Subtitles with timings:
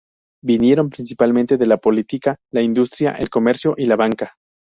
[0.43, 4.33] Vinieron principalmente de la política, la industria, el comercio y la banca.